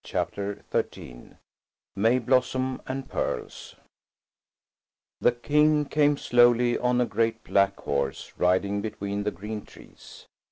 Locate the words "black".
7.43-7.79